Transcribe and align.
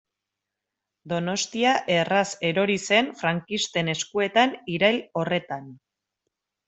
Donostia 1.11 1.73
erraz 1.97 2.25
erori 2.51 2.77
zen 2.87 3.11
frankisten 3.21 3.93
eskuetan 3.95 4.57
irail 4.79 4.99
horretan. 5.21 5.69